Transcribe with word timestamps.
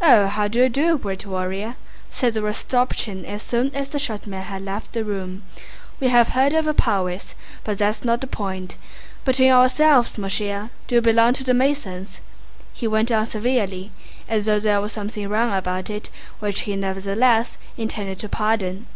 "Ah, 0.00 0.26
how 0.26 0.48
do 0.48 0.58
you 0.58 0.68
do, 0.68 0.98
great 0.98 1.24
warrior?" 1.24 1.76
said 2.10 2.34
Rostopchín 2.34 3.24
as 3.24 3.44
soon 3.44 3.72
as 3.76 3.90
the 3.90 3.98
short 4.00 4.26
man 4.26 4.42
had 4.42 4.62
left 4.64 4.92
the 4.92 5.04
room. 5.04 5.44
"We 6.00 6.08
have 6.08 6.30
heard 6.30 6.52
of 6.52 6.64
your 6.64 6.74
prowess. 6.74 7.36
But 7.62 7.78
that's 7.78 8.02
not 8.02 8.20
the 8.20 8.26
point. 8.26 8.76
Between 9.24 9.52
ourselves, 9.52 10.18
mon 10.18 10.30
cher, 10.30 10.70
do 10.88 10.96
you 10.96 11.00
belong 11.00 11.34
to 11.34 11.44
the 11.44 11.54
Masons?" 11.54 12.18
he 12.72 12.88
went 12.88 13.12
on 13.12 13.24
severely, 13.28 13.92
as 14.28 14.46
though 14.46 14.58
there 14.58 14.80
were 14.80 14.88
something 14.88 15.28
wrong 15.28 15.54
about 15.56 15.88
it 15.88 16.10
which 16.40 16.62
he 16.62 16.74
nevertheless 16.74 17.56
intended 17.76 18.18
to 18.18 18.28
pardon. 18.28 18.86